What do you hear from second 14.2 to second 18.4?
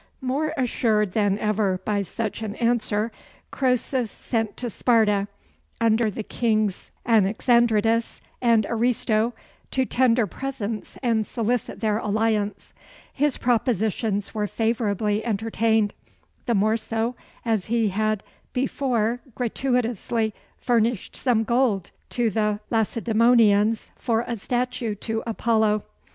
were favorably entertained the more so, as he had